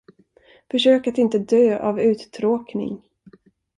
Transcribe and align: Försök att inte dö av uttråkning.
Försök 0.71 1.07
att 1.07 1.17
inte 1.17 1.39
dö 1.39 1.79
av 1.79 1.99
uttråkning. 2.01 3.03